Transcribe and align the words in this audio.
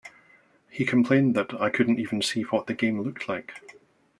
He 0.71 0.83
complained 0.83 1.35
that, 1.35 1.53
I 1.61 1.69
couldn't 1.69 1.99
even 1.99 2.23
see 2.23 2.41
what 2.41 2.65
the 2.65 2.73
game 2.73 3.03
looked 3.03 3.29
like. 3.29 3.53